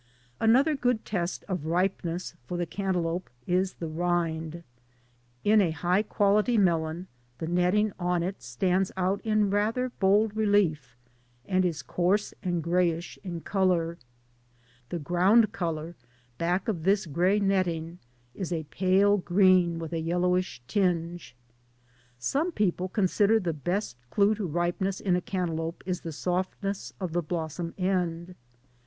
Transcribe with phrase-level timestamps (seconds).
[0.39, 4.63] Another good test of ripeness for the cantaloupe is the rind.
[5.43, 7.05] In a high quality melon,
[7.37, 10.97] the netting on it stands out in rather bold relief,
[11.45, 13.99] and is coarse and grayish in color.
[14.89, 15.93] The ground color
[16.39, 17.99] back of this gray netting
[18.33, 21.35] is a pale green dth a yellowish tinge.
[22.17, 26.91] Some oeople consider the best clue to ripeness in a can taloupe is the softness
[26.99, 28.33] of the blossom end.